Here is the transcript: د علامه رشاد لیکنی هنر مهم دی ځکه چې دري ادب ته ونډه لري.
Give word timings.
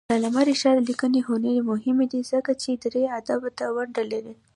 د 0.07 0.11
علامه 0.17 0.41
رشاد 0.49 0.77
لیکنی 0.89 1.21
هنر 1.29 1.57
مهم 1.71 1.97
دی 2.11 2.21
ځکه 2.31 2.51
چې 2.61 2.71
دري 2.83 3.03
ادب 3.19 3.41
ته 3.57 3.65
ونډه 3.75 4.03
لري. 4.11 4.33